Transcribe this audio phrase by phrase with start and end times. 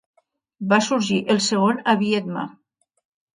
[0.71, 2.47] Va sorgir el segon a Viedma.